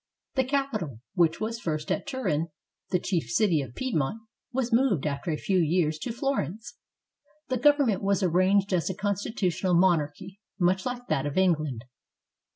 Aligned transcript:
The 0.33 0.43
capital, 0.43 0.99
which 1.13 1.39
was 1.39 1.59
first 1.59 1.91
at 1.91 2.07
Turin, 2.07 2.47
the 2.89 2.97
chief 2.97 3.29
city 3.29 3.61
of 3.61 3.75
Piedmont, 3.75 4.23
was 4.51 4.73
moved 4.73 5.05
after 5.05 5.29
a 5.29 5.37
few 5.37 5.59
years 5.59 5.99
to 5.99 6.11
Florence. 6.11 6.73
The 7.49 7.57
government 7.57 8.01
was 8.01 8.23
arranged 8.23 8.73
as 8.73 8.89
a 8.89 8.95
consti 8.95 9.31
tutional 9.31 9.77
monarchy, 9.79 10.39
much 10.57 10.87
like 10.87 11.05
that 11.09 11.27
of 11.27 11.37
England. 11.37 11.83